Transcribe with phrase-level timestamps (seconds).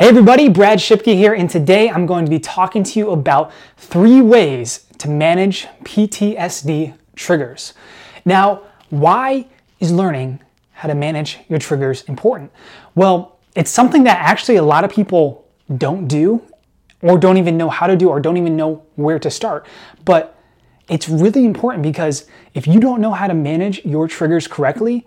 [0.00, 3.52] Hey everybody, Brad Shipke here, and today I'm going to be talking to you about
[3.76, 7.74] three ways to manage PTSD triggers.
[8.24, 9.46] Now, why
[9.78, 10.40] is learning
[10.72, 12.50] how to manage your triggers important?
[12.94, 16.42] Well, it's something that actually a lot of people don't do
[17.02, 19.66] or don't even know how to do or don't even know where to start.
[20.06, 20.34] But
[20.88, 22.24] it's really important because
[22.54, 25.06] if you don't know how to manage your triggers correctly,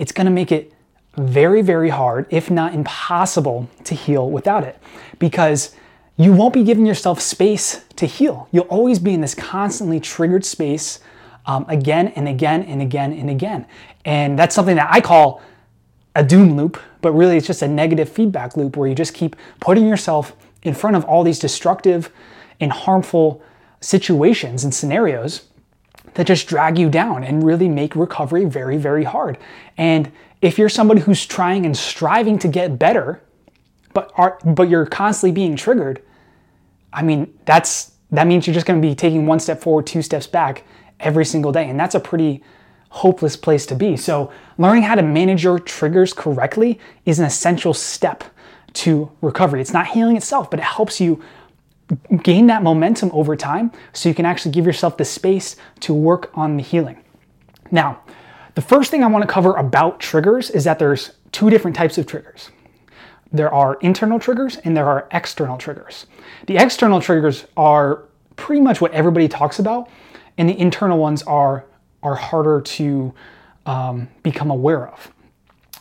[0.00, 0.72] it's going to make it
[1.16, 4.78] very, very hard, if not impossible, to heal without it
[5.18, 5.74] because
[6.16, 8.48] you won't be giving yourself space to heal.
[8.52, 11.00] You'll always be in this constantly triggered space
[11.46, 13.66] um, again and again and again and again.
[14.04, 15.42] And that's something that I call
[16.14, 19.36] a doom loop, but really it's just a negative feedback loop where you just keep
[19.60, 22.10] putting yourself in front of all these destructive
[22.60, 23.42] and harmful
[23.80, 25.44] situations and scenarios
[26.14, 29.36] that just drag you down and really make recovery very, very hard.
[29.76, 30.10] And
[30.42, 33.22] if you're somebody who's trying and striving to get better,
[33.94, 36.02] but are but you're constantly being triggered,
[36.92, 40.02] I mean, that's that means you're just going to be taking one step forward, two
[40.02, 40.64] steps back
[41.00, 42.42] every single day, and that's a pretty
[42.90, 43.96] hopeless place to be.
[43.96, 48.24] So, learning how to manage your triggers correctly is an essential step
[48.74, 49.60] to recovery.
[49.60, 51.22] It's not healing itself, but it helps you
[52.22, 56.30] gain that momentum over time so you can actually give yourself the space to work
[56.34, 57.02] on the healing.
[57.70, 58.00] Now,
[58.56, 61.98] the first thing I want to cover about triggers is that there's two different types
[61.98, 62.50] of triggers.
[63.30, 66.06] There are internal triggers and there are external triggers.
[66.46, 68.04] The external triggers are
[68.36, 69.90] pretty much what everybody talks about,
[70.38, 71.66] and the internal ones are
[72.02, 73.12] are harder to
[73.66, 75.12] um, become aware of.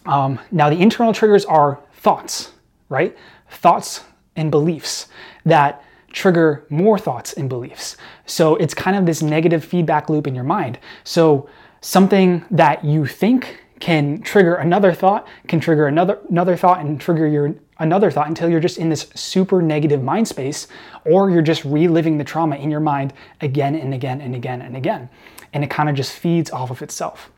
[0.05, 2.51] Um, now, the internal triggers are thoughts,
[2.89, 3.15] right?
[3.49, 4.03] Thoughts
[4.35, 5.07] and beliefs
[5.45, 7.95] that trigger more thoughts and beliefs.
[8.25, 10.79] So it's kind of this negative feedback loop in your mind.
[11.03, 11.49] So
[11.85, 17.27] something that you think can trigger another thought, can trigger another another thought and trigger
[17.27, 20.67] your another thought until you're just in this super negative mind space
[21.05, 24.75] or you're just reliving the trauma in your mind again and again and again and
[24.75, 25.07] again.
[25.53, 27.29] And it kind of just feeds off of itself.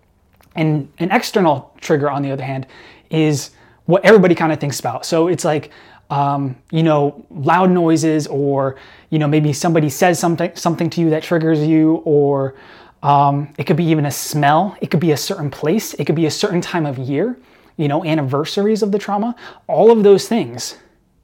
[0.55, 2.67] And an external trigger on the other hand
[3.09, 3.51] is
[3.85, 5.05] what everybody kind of thinks about.
[5.05, 5.71] So it's like
[6.09, 8.77] um, you know, loud noises, or
[9.09, 12.55] you know, maybe somebody says something something to you that triggers you, or
[13.03, 14.75] um, it could be even a smell.
[14.81, 15.93] It could be a certain place.
[15.93, 17.37] It could be a certain time of year,
[17.77, 19.35] you know, anniversaries of the trauma.
[19.67, 20.77] All of those things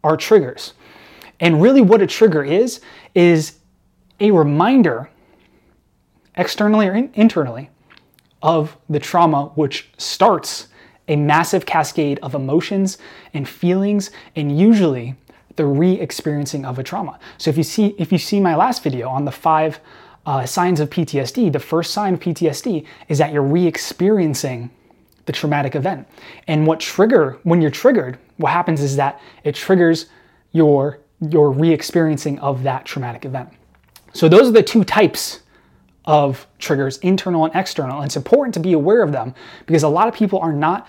[0.04, 0.74] are triggers.
[1.40, 2.80] And really, what a trigger is,
[3.16, 3.58] is
[4.20, 5.10] a reminder,
[6.36, 7.70] externally or in- internally,
[8.42, 10.68] of the trauma which starts
[11.08, 12.98] a massive cascade of emotions
[13.34, 15.16] and feelings, and usually
[15.56, 17.20] the re-experiencing of a trauma.
[17.38, 19.80] So if you see if you see my last video on the five
[20.26, 24.70] uh, signs of PTSD, the first sign of PTSD is that you're re experiencing
[25.26, 26.08] the traumatic event.
[26.48, 30.08] And what trigger, when you're triggered, what happens is that it triggers
[30.52, 33.50] your, your re experiencing of that traumatic event.
[34.14, 35.42] So those are the two types
[36.06, 37.98] of triggers, internal and external.
[37.98, 39.34] And it's important to be aware of them
[39.66, 40.88] because a lot of people are not,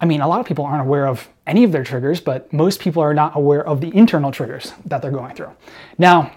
[0.00, 2.80] I mean, a lot of people aren't aware of any of their triggers, but most
[2.80, 5.52] people are not aware of the internal triggers that they're going through.
[5.98, 6.32] Now,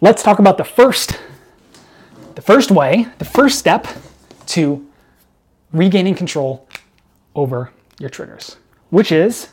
[0.00, 1.18] let's talk about the first
[2.38, 3.88] the first way, the first step
[4.46, 4.86] to
[5.72, 6.68] regaining control
[7.34, 8.58] over your triggers,
[8.90, 9.48] which is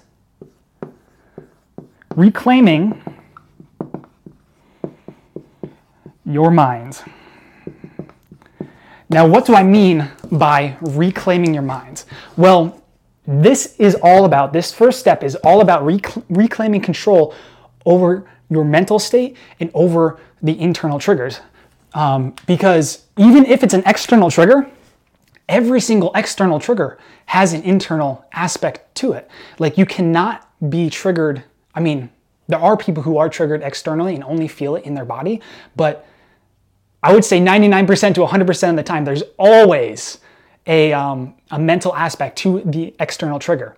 [2.15, 3.01] reclaiming
[6.27, 7.01] your mind.
[9.09, 12.03] Now, what do I mean by reclaiming your mind?
[12.37, 12.83] Well,
[13.25, 17.33] this is all about, this first step is all about rec- reclaiming control
[17.83, 21.39] over your mental state and over the internal triggers.
[21.95, 24.69] Um, because even if it's an external trigger,
[25.47, 29.29] every single external trigger has an internal aspect to it.
[29.57, 31.43] Like you cannot be triggered.
[31.73, 32.09] I mean,
[32.47, 35.41] there are people who are triggered externally and only feel it in their body,
[35.75, 36.05] but
[37.01, 40.19] I would say 99% to 100% of the time, there's always
[40.67, 43.77] a, um, a mental aspect to the external trigger.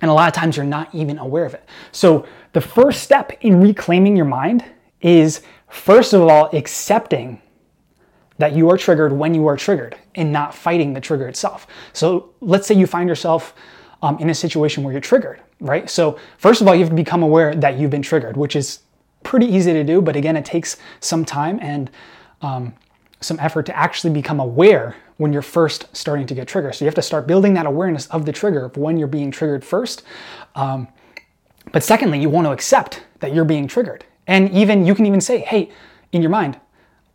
[0.00, 1.68] And a lot of times you're not even aware of it.
[1.92, 4.64] So the first step in reclaiming your mind
[5.00, 7.40] is First of all, accepting
[8.38, 11.66] that you are triggered when you are triggered and not fighting the trigger itself.
[11.92, 13.54] So let's say you find yourself
[14.02, 15.90] um, in a situation where you're triggered, right?
[15.90, 18.80] So, first of all, you have to become aware that you've been triggered, which is
[19.24, 21.90] pretty easy to do, but again, it takes some time and
[22.40, 22.74] um,
[23.20, 26.76] some effort to actually become aware when you're first starting to get triggered.
[26.76, 29.32] So, you have to start building that awareness of the trigger of when you're being
[29.32, 30.04] triggered first.
[30.54, 30.86] Um,
[31.72, 35.20] but secondly, you want to accept that you're being triggered and even you can even
[35.20, 35.70] say, hey,
[36.12, 36.60] in your mind,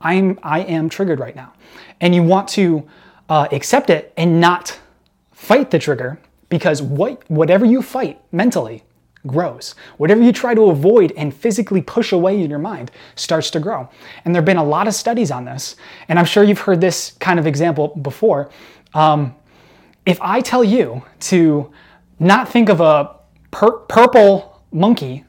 [0.01, 1.54] I'm I am triggered right now.
[2.01, 2.86] And you want to
[3.30, 4.77] uh, accept it and not
[5.31, 6.19] fight the trigger
[6.50, 8.83] because what whatever you fight mentally
[9.25, 9.75] grows.
[9.98, 13.89] Whatever you try to avoid and physically push away in your mind starts to grow.
[14.25, 15.77] And there have been a lot of studies on this.
[16.10, 18.51] And I'm sure you've heard this kind of example before.
[18.94, 19.36] Um,
[20.06, 21.71] if I tell you to
[22.19, 23.15] not think of a
[23.51, 25.24] pur- purple monkey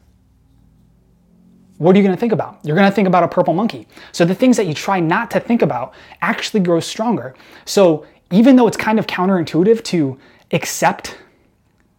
[1.79, 2.59] what are you going to think about?
[2.63, 3.89] You're going to think about a purple monkey.
[4.13, 7.35] So the things that you try not to think about actually grow stronger.
[7.65, 10.19] So even though it's kind of counterintuitive to
[10.53, 11.19] accept,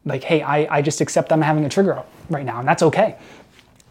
[0.05, 3.17] like, hey, I, I just accept I'm having a trigger right now, and that's okay.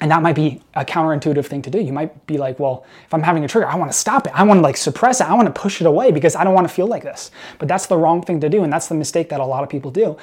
[0.00, 1.80] And that might be a counterintuitive thing to do.
[1.80, 4.32] You might be like, well, if I'm having a trigger, I want to stop it.
[4.34, 5.28] I want to like suppress it.
[5.30, 7.30] I want to push it away because I don't want to feel like this.
[7.58, 8.64] But that's the wrong thing to do.
[8.64, 10.18] And that's the mistake that a lot of people do.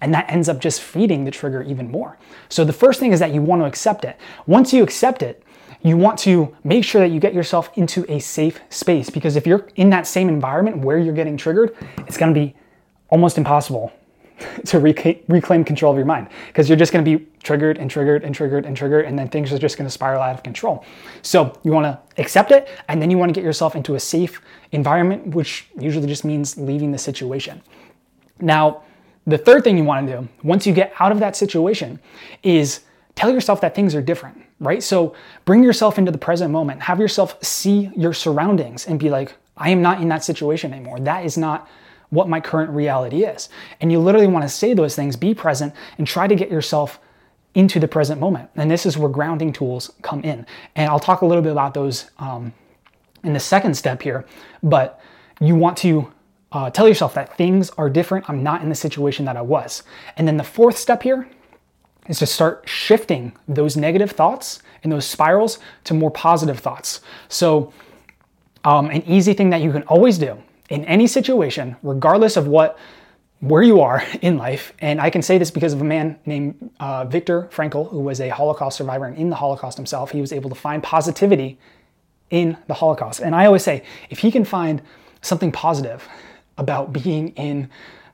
[0.00, 2.18] And that ends up just feeding the trigger even more.
[2.48, 4.18] So the first thing is that you want to accept it.
[4.46, 5.42] Once you accept it,
[5.84, 9.46] you want to make sure that you get yourself into a safe space because if
[9.46, 11.76] you're in that same environment where you're getting triggered,
[12.06, 12.54] it's going to be
[13.10, 13.92] almost impossible
[14.64, 18.24] to reclaim control of your mind because you're just going to be triggered and triggered
[18.24, 20.84] and triggered and triggered and then things are just going to spiral out of control.
[21.20, 24.00] So you want to accept it and then you want to get yourself into a
[24.00, 24.40] safe
[24.72, 27.62] environment which usually just means leaving the situation.
[28.40, 28.82] Now,
[29.26, 31.98] the third thing you want to do once you get out of that situation
[32.42, 32.80] is
[33.14, 34.82] tell yourself that things are different, right?
[34.82, 36.82] So bring yourself into the present moment.
[36.82, 41.00] Have yourself see your surroundings and be like, I am not in that situation anymore.
[41.00, 41.68] That is not
[42.10, 43.48] what my current reality is.
[43.80, 46.98] And you literally want to say those things, be present, and try to get yourself
[47.54, 48.50] into the present moment.
[48.56, 50.44] And this is where grounding tools come in.
[50.74, 52.52] And I'll talk a little bit about those um,
[53.22, 54.26] in the second step here.
[54.62, 55.00] But
[55.40, 56.12] you want to
[56.54, 58.30] uh, tell yourself that things are different.
[58.30, 59.82] I'm not in the situation that I was.
[60.16, 61.28] And then the fourth step here
[62.08, 67.00] is to start shifting those negative thoughts and those spirals to more positive thoughts.
[67.28, 67.72] So,
[68.62, 70.38] um, an easy thing that you can always do
[70.70, 72.78] in any situation, regardless of what
[73.40, 76.70] where you are in life, and I can say this because of a man named
[76.80, 80.32] uh, Viktor Frankl, who was a Holocaust survivor and in the Holocaust himself, he was
[80.32, 81.58] able to find positivity
[82.30, 83.20] in the Holocaust.
[83.20, 84.80] And I always say, if he can find
[85.20, 86.08] something positive
[86.56, 87.68] about being in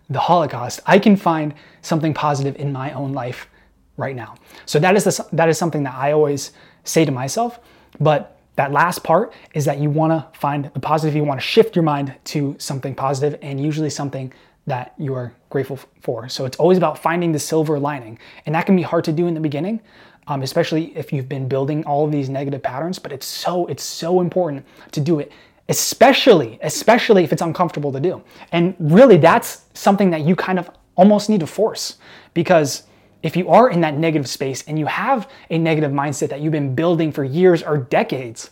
[0.08, 3.48] the Holocaust, I can find something positive in my own life
[3.96, 4.34] right now.
[4.66, 6.52] So that is the, that is something that I always
[6.84, 7.60] say to myself.
[8.00, 11.14] But that last part is that you want to find the positive.
[11.14, 14.32] You want to shift your mind to something positive, and usually something
[14.66, 16.28] that you are grateful for.
[16.28, 19.26] So it's always about finding the silver lining, and that can be hard to do
[19.26, 19.80] in the beginning.
[20.26, 23.82] Um, especially if you've been building all of these negative patterns, but it's so it's
[23.82, 25.32] so important to do it
[25.70, 28.22] especially especially if it's uncomfortable to do.
[28.52, 31.96] And really that's something that you kind of almost need to force
[32.34, 32.82] because
[33.22, 36.52] if you are in that negative space and you have a negative mindset that you've
[36.52, 38.50] been building for years or decades,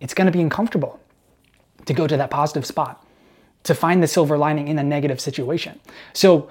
[0.00, 1.00] it's going to be uncomfortable
[1.86, 3.04] to go to that positive spot,
[3.64, 5.80] to find the silver lining in a negative situation.
[6.12, 6.50] So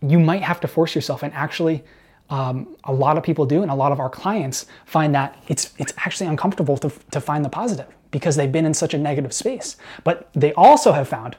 [0.00, 1.84] you might have to force yourself and actually
[2.28, 5.72] um, a lot of people do and a lot of our clients find that it's
[5.78, 9.32] it's actually uncomfortable to, to find the positive because they've been in such a negative
[9.32, 9.76] space.
[10.04, 11.36] But they also have found,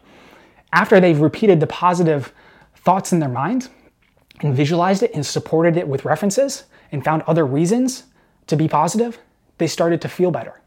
[0.73, 2.31] after they've repeated the positive
[2.75, 3.69] thoughts in their mind
[4.41, 8.03] and visualized it and supported it with references and found other reasons
[8.47, 9.17] to be positive,
[9.57, 10.61] they started to feel better.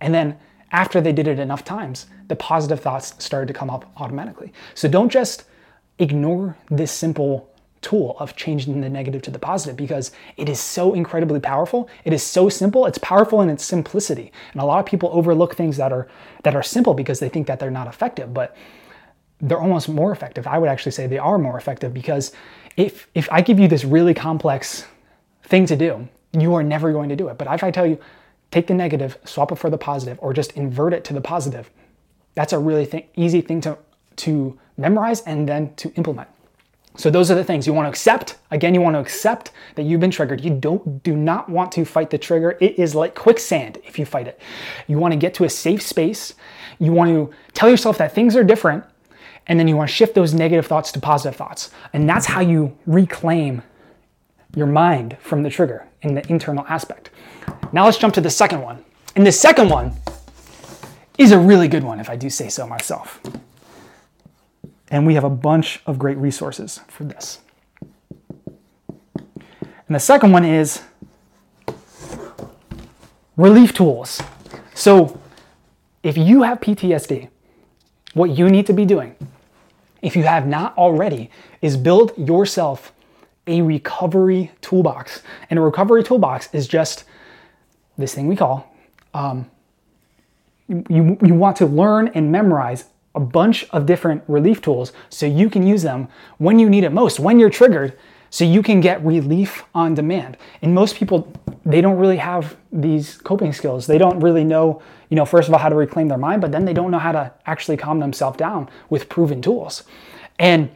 [0.00, 0.38] And then
[0.70, 4.52] after they did it enough times, the positive thoughts started to come up automatically.
[4.74, 5.44] So don't just
[5.98, 7.47] ignore this simple
[7.80, 11.88] tool of changing the negative to the positive because it is so incredibly powerful.
[12.04, 12.86] It is so simple.
[12.86, 14.32] It's powerful in its simplicity.
[14.52, 16.08] And a lot of people overlook things that are
[16.44, 18.56] that are simple because they think that they're not effective, but
[19.40, 20.46] they're almost more effective.
[20.46, 22.32] I would actually say they are more effective because
[22.76, 24.84] if if I give you this really complex
[25.44, 27.38] thing to do, you are never going to do it.
[27.38, 27.98] But if I tell you
[28.50, 31.70] take the negative, swap it for the positive or just invert it to the positive,
[32.34, 33.78] that's a really th- easy thing to
[34.16, 36.28] to memorize and then to implement.
[36.98, 38.36] So those are the things you want to accept.
[38.50, 40.44] Again, you want to accept that you've been triggered.
[40.44, 42.58] You don't do not want to fight the trigger.
[42.60, 44.40] It is like quicksand if you fight it.
[44.88, 46.34] You want to get to a safe space.
[46.80, 48.84] You want to tell yourself that things are different
[49.46, 51.70] and then you want to shift those negative thoughts to positive thoughts.
[51.92, 53.62] And that's how you reclaim
[54.56, 57.10] your mind from the trigger in the internal aspect.
[57.72, 58.84] Now let's jump to the second one.
[59.14, 59.92] And the second one
[61.16, 63.20] is a really good one if I do say so myself.
[64.90, 67.40] And we have a bunch of great resources for this.
[69.16, 70.82] And the second one is
[73.36, 74.20] relief tools.
[74.74, 75.20] So
[76.02, 77.28] if you have PTSD,
[78.14, 79.14] what you need to be doing,
[80.02, 81.30] if you have not already,
[81.60, 82.92] is build yourself
[83.46, 85.22] a recovery toolbox.
[85.50, 87.04] And a recovery toolbox is just
[87.96, 88.72] this thing we call
[89.14, 89.50] um,
[90.68, 92.84] you, you want to learn and memorize
[93.18, 96.06] a bunch of different relief tools so you can use them
[96.38, 97.98] when you need it most, when you're triggered,
[98.30, 100.36] so you can get relief on demand.
[100.62, 101.32] And most people,
[101.64, 103.88] they don't really have these coping skills.
[103.88, 106.52] They don't really know, you know, first of all, how to reclaim their mind, but
[106.52, 109.82] then they don't know how to actually calm themselves down with proven tools.
[110.38, 110.70] And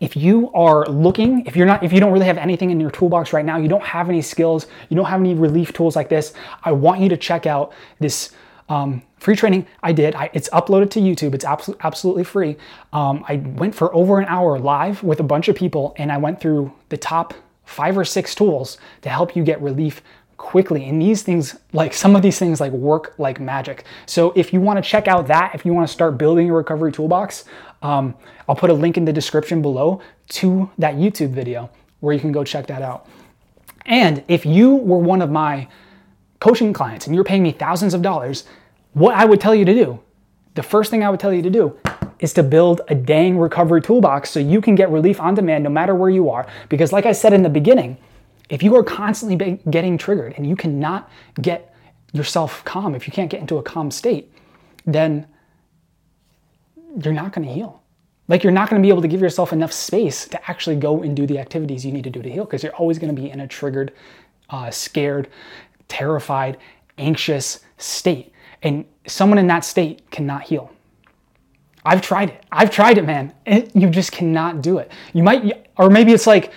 [0.00, 2.90] if you are looking, if you're not, if you don't really have anything in your
[2.90, 6.10] toolbox right now, you don't have any skills, you don't have any relief tools like
[6.10, 8.32] this, I want you to check out this
[8.68, 10.14] um, free training I did.
[10.14, 11.34] I, it's uploaded to YouTube.
[11.34, 12.56] It's absolutely absolutely free.
[12.92, 16.18] Um, I went for over an hour live with a bunch of people, and I
[16.18, 20.02] went through the top five or six tools to help you get relief
[20.36, 20.88] quickly.
[20.88, 23.84] And these things, like some of these things, like work like magic.
[24.06, 26.52] So if you want to check out that, if you want to start building a
[26.52, 27.44] recovery toolbox,
[27.82, 28.14] um,
[28.48, 32.32] I'll put a link in the description below to that YouTube video where you can
[32.32, 33.08] go check that out.
[33.86, 35.68] And if you were one of my
[36.44, 38.44] coaching clients and you're paying me thousands of dollars,
[38.92, 39.98] what I would tell you to do,
[40.56, 41.78] the first thing I would tell you to do
[42.18, 45.70] is to build a dang recovery toolbox so you can get relief on demand no
[45.70, 46.46] matter where you are.
[46.68, 47.96] Because, like I said in the beginning,
[48.50, 51.10] if you are constantly getting triggered and you cannot
[51.40, 51.74] get
[52.12, 54.30] yourself calm, if you can't get into a calm state,
[54.84, 55.26] then
[57.02, 57.82] you're not going to heal.
[58.28, 61.02] Like you're not going to be able to give yourself enough space to actually go
[61.02, 63.18] and do the activities you need to do to heal because you're always going to
[63.18, 63.94] be in a triggered,
[64.50, 65.28] uh, scared,
[65.88, 66.58] terrified,
[66.98, 68.32] anxious state.
[68.62, 70.70] And someone in that state cannot heal.
[71.84, 72.44] I've tried it.
[72.50, 73.34] I've tried it, man.
[73.74, 74.90] You just cannot do it.
[75.12, 76.52] You might, or maybe it's like,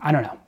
[0.00, 0.38] I don't know,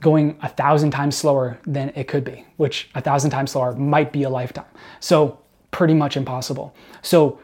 [0.00, 4.12] going a thousand times slower than it could be, which a thousand times slower might
[4.12, 4.64] be a lifetime.
[5.00, 5.38] So,
[5.70, 6.74] pretty much impossible.
[7.02, 7.38] So,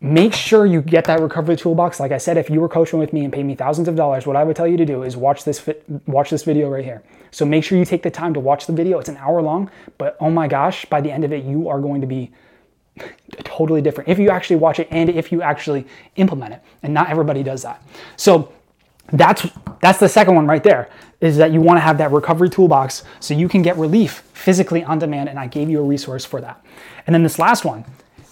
[0.00, 2.00] make sure you get that recovery toolbox.
[2.00, 4.26] Like I said, if you were coaching with me and paid me thousands of dollars,
[4.26, 5.66] what I would tell you to do is watch this
[6.06, 7.02] watch this video right here.
[7.34, 9.00] So make sure you take the time to watch the video.
[9.00, 11.80] It's an hour long, but oh my gosh, by the end of it, you are
[11.80, 12.30] going to be
[13.42, 16.62] totally different if you actually watch it and if you actually implement it.
[16.84, 17.82] And not everybody does that.
[18.16, 18.52] So
[19.12, 19.48] that's
[19.80, 20.88] that's the second one right there
[21.20, 24.84] is that you want to have that recovery toolbox so you can get relief physically
[24.84, 26.64] on demand and I gave you a resource for that.
[27.08, 27.84] And then this last one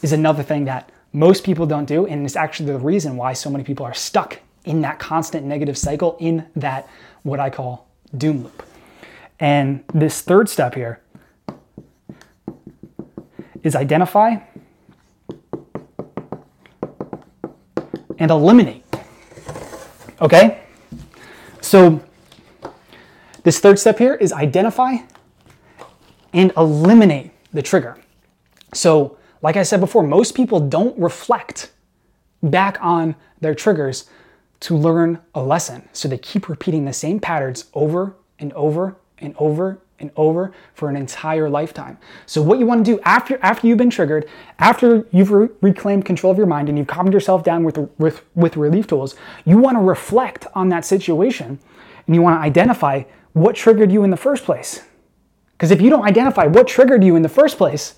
[0.02, 2.06] is another thing that most people don't do.
[2.06, 5.76] And it's actually the reason why so many people are stuck in that constant negative
[5.76, 6.88] cycle, in that
[7.24, 8.62] what I call doom loop.
[9.42, 11.00] And this third step here
[13.64, 14.36] is identify
[18.18, 18.84] and eliminate.
[20.20, 20.62] Okay?
[21.60, 22.00] So,
[23.42, 24.98] this third step here is identify
[26.32, 27.98] and eliminate the trigger.
[28.72, 31.72] So, like I said before, most people don't reflect
[32.44, 34.08] back on their triggers
[34.60, 35.88] to learn a lesson.
[35.92, 40.90] So they keep repeating the same patterns over and over and over and over for
[40.90, 41.96] an entire lifetime.
[42.26, 46.04] So what you want to do after after you've been triggered, after you've re- reclaimed
[46.04, 49.14] control of your mind and you've calmed yourself down with, with with relief tools,
[49.44, 51.58] you want to reflect on that situation
[52.06, 54.82] and you want to identify what triggered you in the first place.
[55.52, 57.94] Because if you don't identify what triggered you in the first place,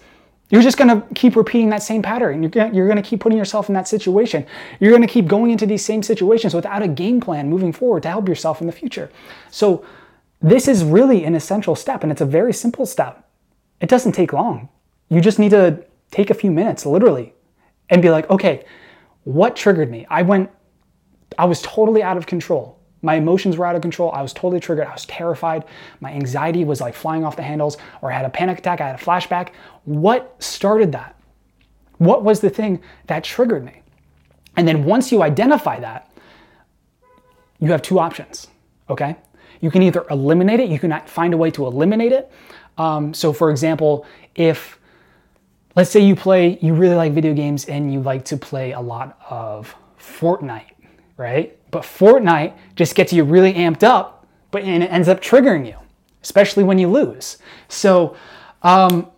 [0.50, 2.42] you're just going to keep repeating that same pattern.
[2.42, 4.46] You're going you're going to keep putting yourself in that situation.
[4.78, 8.02] You're going to keep going into these same situations without a game plan moving forward
[8.02, 9.10] to help yourself in the future.
[9.50, 9.84] So,
[10.44, 13.26] this is really an essential step, and it's a very simple step.
[13.80, 14.68] It doesn't take long.
[15.08, 17.32] You just need to take a few minutes, literally,
[17.88, 18.66] and be like, okay,
[19.24, 20.06] what triggered me?
[20.10, 20.50] I went,
[21.38, 22.78] I was totally out of control.
[23.00, 24.12] My emotions were out of control.
[24.12, 24.86] I was totally triggered.
[24.86, 25.64] I was terrified.
[26.00, 28.82] My anxiety was like flying off the handles, or I had a panic attack.
[28.82, 29.48] I had a flashback.
[29.84, 31.18] What started that?
[31.96, 33.80] What was the thing that triggered me?
[34.58, 36.12] And then once you identify that,
[37.60, 38.48] you have two options,
[38.90, 39.16] okay?
[39.64, 42.30] You can either eliminate it, you can find a way to eliminate it.
[42.76, 44.04] Um, so, for example,
[44.34, 44.78] if
[45.74, 48.80] let's say you play, you really like video games and you like to play a
[48.80, 50.72] lot of Fortnite,
[51.16, 51.56] right?
[51.70, 55.76] But Fortnite just gets you really amped up, but and it ends up triggering you,
[56.22, 57.38] especially when you lose.
[57.68, 58.16] So,
[58.62, 59.10] um,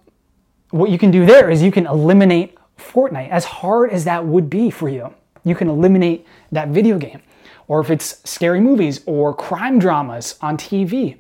[0.71, 4.49] what you can do there is you can eliminate Fortnite, as hard as that would
[4.49, 5.13] be for you.
[5.43, 7.21] You can eliminate that video game.
[7.69, 11.17] Or if it's scary movies or crime dramas on TV,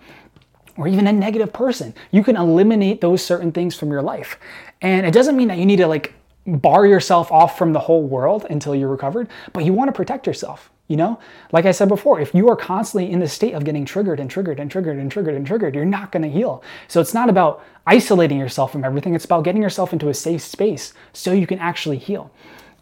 [0.76, 4.38] or even a negative person, you can eliminate those certain things from your life.
[4.82, 6.12] And it doesn't mean that you need to like
[6.46, 10.26] bar yourself off from the whole world until you're recovered, but you want to protect
[10.26, 10.70] yourself.
[10.88, 11.18] You know,
[11.50, 14.30] like I said before, if you are constantly in the state of getting triggered and
[14.30, 16.62] triggered and triggered and triggered and triggered, you're not going to heal.
[16.86, 20.42] So it's not about isolating yourself from everything, it's about getting yourself into a safe
[20.42, 22.30] space so you can actually heal.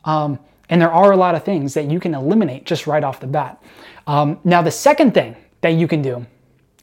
[0.05, 3.21] Um, and there are a lot of things that you can eliminate just right off
[3.21, 3.63] the bat.
[4.07, 6.27] Um, now, the second thing that you can do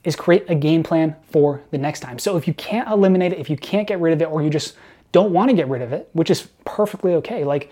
[0.04, 2.18] is create a game plan for the next time.
[2.18, 4.50] So if you can't eliminate it, if you can't get rid of it, or you
[4.50, 4.76] just
[5.12, 7.44] don't want to get rid of it, which is perfectly okay.
[7.44, 7.72] Like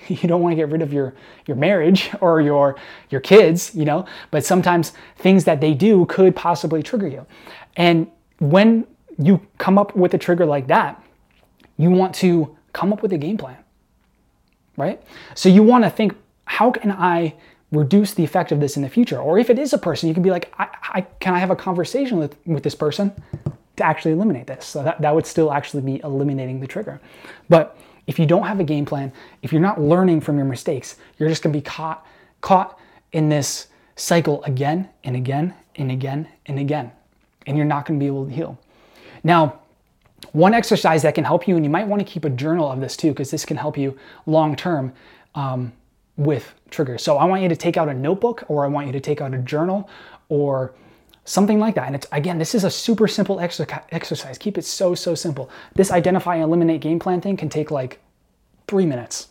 [0.08, 1.14] You don't want to get rid of your
[1.46, 2.76] your marriage or your
[3.10, 7.26] your kids, you know, but sometimes things that they do could possibly trigger you.
[7.76, 8.08] And
[8.38, 8.86] when
[9.18, 11.02] you come up with a trigger like that,
[11.76, 13.56] you want to come up with a game plan.
[14.76, 15.02] Right?
[15.34, 16.14] So you want to think
[16.46, 17.34] how can I
[17.72, 19.18] reduce the effect of this in the future?
[19.18, 21.50] Or if it is a person, you can be like, I, I, can I have
[21.50, 23.12] a conversation with, with this person
[23.76, 24.64] to actually eliminate this?
[24.64, 27.00] So that, that would still actually be eliminating the trigger.
[27.48, 27.76] But
[28.06, 29.12] if you don't have a game plan,
[29.42, 32.06] if you're not learning from your mistakes, you're just gonna be caught,
[32.40, 32.78] caught
[33.12, 36.92] in this cycle again and again and again and again.
[37.46, 38.58] And you're not gonna be able to heal.
[39.22, 39.60] Now,
[40.32, 42.80] one exercise that can help you, and you might want to keep a journal of
[42.80, 44.92] this too, because this can help you long term.
[45.34, 45.72] Um,
[46.16, 47.02] with triggers.
[47.02, 49.20] So I want you to take out a notebook or I want you to take
[49.20, 49.88] out a journal
[50.28, 50.74] or
[51.24, 51.86] something like that.
[51.86, 54.38] And it's again, this is a super simple exercise.
[54.38, 55.50] Keep it so, so simple.
[55.74, 58.00] This identify and eliminate game plan thing can take like
[58.68, 59.28] three minutes,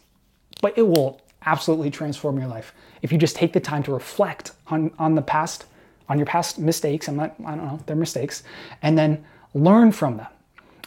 [0.62, 2.74] but it will absolutely transform your life.
[3.02, 5.66] If you just take the time to reflect on, on the past,
[6.10, 8.44] on your past mistakes, I'm not, I don't know, they're mistakes,
[8.82, 9.24] and then
[9.54, 10.28] learn from them.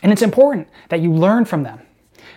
[0.03, 1.81] And it's important that you learn from them,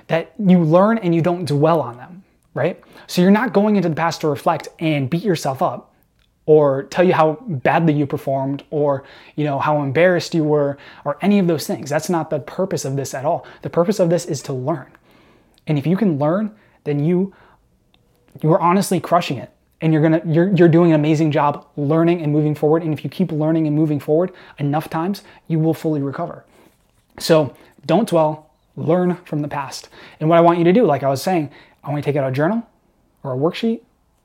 [0.07, 2.23] that you learn and you don't dwell on them
[2.53, 2.81] right?
[3.07, 5.93] So you're not going into the past to reflect and beat yourself up
[6.45, 9.03] or tell you how badly you performed or
[9.35, 11.89] you know how embarrassed you were or any of those things.
[11.89, 13.45] That's not the purpose of this at all.
[13.61, 14.91] The purpose of this is to learn.
[15.67, 17.33] And if you can learn, then you
[18.41, 19.51] you are honestly crushing it
[19.81, 23.03] and you're gonna you're, you're doing an amazing job learning and moving forward and if
[23.03, 26.45] you keep learning and moving forward enough times you will fully recover
[27.19, 31.03] so don't dwell learn from the past and what i want you to do like
[31.03, 31.51] i was saying
[31.83, 32.67] I want you to take out a journal
[33.23, 33.81] or a worksheet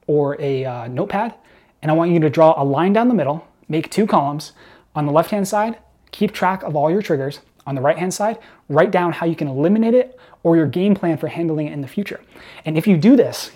[0.06, 1.34] or a uh, notepad,
[1.82, 4.52] and I want you to draw a line down the middle, make two columns.
[4.94, 5.78] On the left hand side,
[6.12, 7.40] keep track of all your triggers.
[7.66, 10.94] On the right hand side, write down how you can eliminate it or your game
[10.94, 12.20] plan for handling it in the future.
[12.64, 13.50] And if you do this,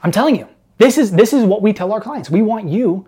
[0.00, 0.48] I'm telling you,
[0.78, 2.30] this is, this is what we tell our clients.
[2.30, 3.06] We want you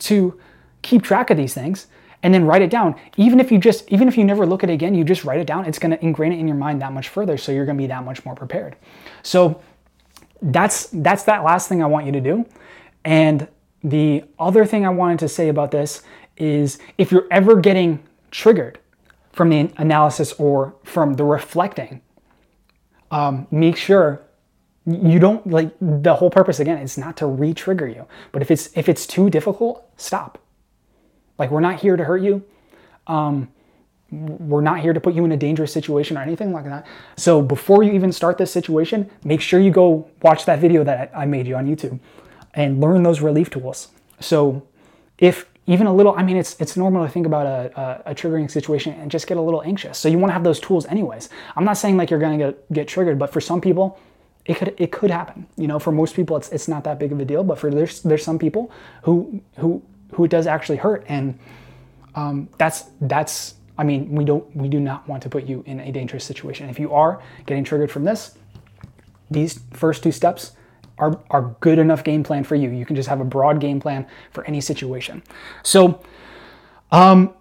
[0.00, 0.40] to
[0.82, 1.86] keep track of these things
[2.24, 2.96] and then write it down.
[3.18, 5.40] Even if you just, even if you never look at it again, you just write
[5.40, 5.66] it down.
[5.66, 7.36] It's to ingrain it in your mind that much further.
[7.36, 8.76] So you're to be that much more prepared.
[9.22, 9.60] So
[10.40, 12.46] that's, that's that last thing I want you to do.
[13.04, 13.46] And
[13.84, 16.02] the other thing I wanted to say about this
[16.38, 18.78] is if you're ever getting triggered
[19.32, 22.00] from the analysis or from the reflecting,
[23.10, 24.22] um, make sure
[24.86, 28.68] you don't like the whole purpose again it's not to re-trigger you but if it's
[28.76, 30.43] if it's too difficult stop
[31.38, 32.42] like, we're not here to hurt you.
[33.06, 33.48] Um,
[34.10, 36.86] we're not here to put you in a dangerous situation or anything like that.
[37.16, 41.10] So before you even start this situation, make sure you go watch that video that
[41.14, 41.98] I made you on YouTube
[42.54, 43.88] and learn those relief tools.
[44.20, 44.66] So
[45.18, 48.14] if even a little, I mean, it's it's normal to think about a, a, a
[48.14, 49.98] triggering situation and just get a little anxious.
[49.98, 51.30] So you want to have those tools anyways.
[51.56, 53.98] I'm not saying like you're gonna get get triggered, but for some people,
[54.44, 55.46] it could it could happen.
[55.56, 57.42] You know, for most people, it's it's not that big of a deal.
[57.42, 58.70] But for there's there's some people
[59.02, 59.82] who who
[60.14, 61.04] who it does actually hurt.
[61.08, 61.38] And
[62.14, 65.80] um, that's that's I mean we don't we do not want to put you in
[65.80, 66.68] a dangerous situation.
[66.68, 68.36] If you are getting triggered from this,
[69.30, 70.52] these first two steps
[70.98, 72.70] are are good enough game plan for you.
[72.70, 75.22] You can just have a broad game plan for any situation.
[75.62, 76.00] So.
[76.92, 77.34] Um,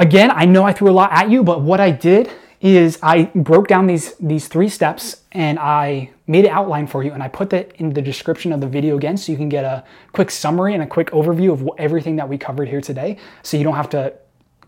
[0.00, 2.28] again, I know I threw a lot at you, but what I did
[2.60, 7.12] is I broke down these, these three steps and I made an outline for you
[7.12, 9.64] and I put that in the description of the video again so you can get
[9.64, 13.56] a quick summary and a quick overview of everything that we covered here today so
[13.56, 14.12] you don't have to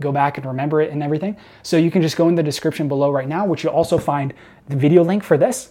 [0.01, 1.37] go back and remember it and everything.
[1.63, 4.33] So you can just go in the description below right now, which you'll also find
[4.69, 5.71] the video link for this.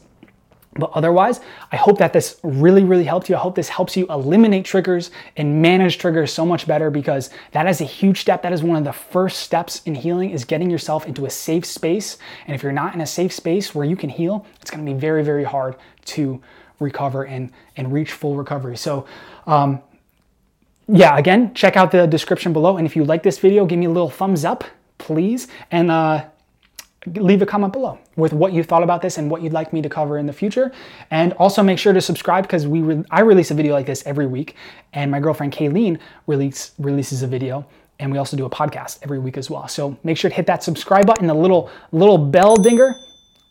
[0.73, 3.36] But otherwise, I hope that this really, really helped you.
[3.36, 7.67] I hope this helps you eliminate triggers and manage triggers so much better because that
[7.67, 8.41] is a huge step.
[8.41, 11.65] That is one of the first steps in healing is getting yourself into a safe
[11.65, 12.17] space.
[12.47, 14.91] And if you're not in a safe space where you can heal, it's going to
[14.91, 16.41] be very, very hard to
[16.79, 18.77] recover and, and reach full recovery.
[18.77, 19.05] So,
[19.47, 19.81] um,
[20.88, 22.77] yeah, again, check out the description below.
[22.77, 24.63] And if you like this video, give me a little thumbs up,
[24.97, 25.49] please.
[25.69, 26.25] And uh,
[27.05, 29.81] leave a comment below with what you thought about this and what you'd like me
[29.81, 30.71] to cover in the future.
[31.10, 34.05] And also make sure to subscribe because we re- I release a video like this
[34.05, 34.55] every week,
[34.93, 37.65] and my girlfriend Kayleen release, releases a video,
[37.99, 39.67] and we also do a podcast every week as well.
[39.67, 42.95] So make sure to hit that subscribe button, the little little bell dinger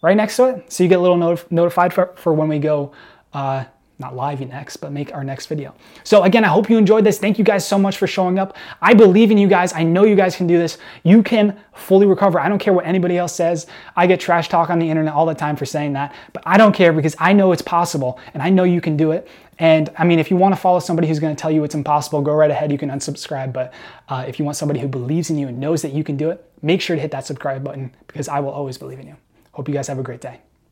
[0.02, 2.58] right next to it, so you get a little notif- notified for, for when we
[2.58, 2.92] go.
[3.32, 3.64] Uh,
[4.00, 5.74] not live next, but make our next video.
[6.04, 7.18] So again, I hope you enjoyed this.
[7.18, 8.56] Thank you guys so much for showing up.
[8.80, 9.72] I believe in you guys.
[9.72, 10.78] I know you guys can do this.
[11.04, 12.40] You can fully recover.
[12.40, 13.66] I don't care what anybody else says.
[13.96, 16.56] I get trash talk on the internet all the time for saying that, but I
[16.56, 19.28] don't care because I know it's possible and I know you can do it.
[19.58, 21.74] And I mean, if you want to follow somebody who's going to tell you it's
[21.74, 22.72] impossible, go right ahead.
[22.72, 23.52] You can unsubscribe.
[23.52, 23.74] But
[24.08, 26.30] uh, if you want somebody who believes in you and knows that you can do
[26.30, 29.16] it, make sure to hit that subscribe button because I will always believe in you.
[29.52, 30.40] Hope you guys have a great day.